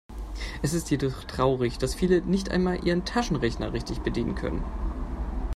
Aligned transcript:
Es 0.63 0.73
ist 0.73 0.89
jedoch 0.89 1.25
traurig, 1.25 1.77
dass 1.77 1.93
viele 1.93 2.21
nicht 2.23 2.49
einmal 2.49 2.83
ihren 2.83 3.05
Taschenrechner 3.05 3.71
richtig 3.71 3.99
bedienen 3.99 4.33
können. 4.33 4.63